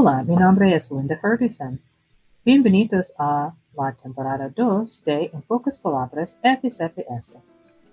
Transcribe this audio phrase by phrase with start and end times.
[0.00, 1.80] Hola, mi nombre es Linda Ferguson.
[2.44, 7.36] Bienvenidos a la temporada 2 de En pocas palabras FCPS.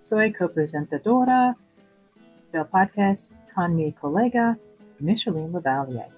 [0.04, 1.58] Soy copresentadora
[2.52, 4.56] del podcast con mi colega
[5.00, 6.10] Micheline Lavalier.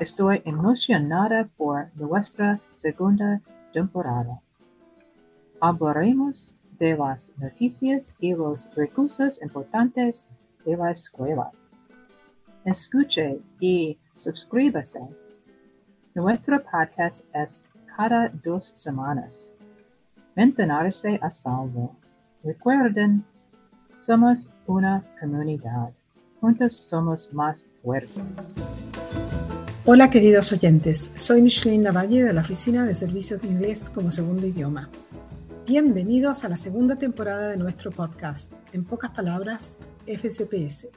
[0.00, 3.40] Estoy emocionada por nuestra segunda
[3.72, 4.40] temporada.
[5.60, 10.28] Hablaremos de las noticias y los recursos importantes
[10.64, 11.52] de la escuela.
[12.64, 15.00] Escuche y suscríbase.
[16.14, 17.64] Nuestro podcast es
[17.96, 19.52] cada dos semanas.
[20.36, 21.96] Mantenerse a salvo.
[22.44, 23.24] Recuerden,
[23.98, 25.90] somos una comunidad.
[26.40, 28.54] Juntos somos más fuertes.
[29.86, 34.46] Hola queridos oyentes, soy Micheline Lavalle de la Oficina de Servicios de Inglés como Segundo
[34.46, 34.90] Idioma.
[35.66, 40.88] Bienvenidos a la segunda temporada de nuestro podcast, en pocas palabras, FCPS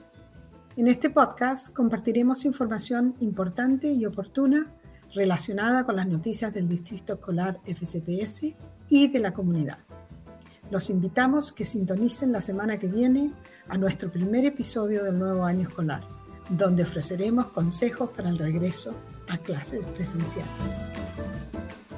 [0.76, 4.74] en este podcast compartiremos información importante y oportuna
[5.14, 8.56] relacionada con las noticias del Distrito Escolar FCPS
[8.90, 9.78] y de la comunidad.
[10.72, 13.32] Los invitamos que sintonicen la semana que viene
[13.68, 16.02] a nuestro primer episodio del nuevo año escolar,
[16.50, 18.96] donde ofreceremos consejos para el regreso
[19.30, 20.78] a clases presenciales.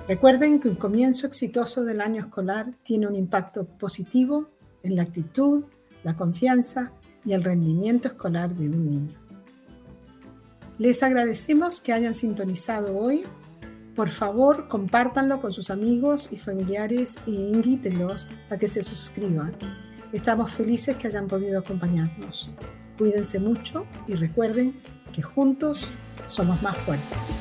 [0.09, 4.49] Recuerden que un comienzo exitoso del año escolar tiene un impacto positivo
[4.83, 5.63] en la actitud,
[6.03, 6.91] la confianza
[7.25, 9.25] y el rendimiento escolar de un niño.
[10.77, 13.23] Les agradecemos que hayan sintonizado hoy.
[13.95, 19.53] Por favor, compártanlo con sus amigos y familiares e invítenlos a que se suscriban.
[20.11, 22.49] Estamos felices que hayan podido acompañarnos.
[22.97, 24.81] Cuídense mucho y recuerden
[25.13, 25.91] que juntos
[26.27, 27.39] somos más fuertes.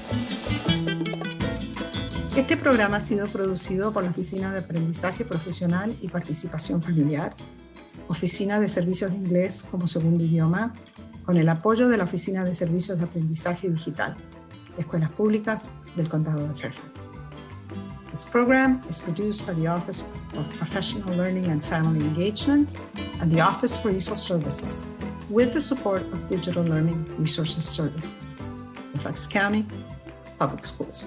[2.37, 7.35] Este programa ha sido producido por la Oficina de Aprendizaje Profesional y Participación Familiar
[8.09, 10.75] Oficina de Servicios de Inglés como segundo idioma,
[11.25, 14.15] con el apoyo de la Oficina de Servicios de Aprendizaje Digital,
[14.77, 17.13] Escuelas Públicas del Condado de Fairfax.
[18.11, 20.05] This program is produced by the Office
[20.39, 22.77] of Professional Learning and Family Engagement
[23.21, 24.85] and the Office for Resource Services,
[25.31, 28.37] with the support of Digital Learning Resources Services,
[28.93, 29.67] Fairfax County
[30.39, 31.07] Public Schools.